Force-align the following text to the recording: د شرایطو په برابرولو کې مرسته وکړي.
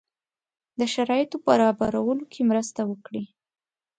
د 0.79 0.81
شرایطو 0.93 1.37
په 1.41 1.43
برابرولو 1.49 2.23
کې 2.31 2.41
مرسته 2.51 2.81
وکړي. 2.89 3.23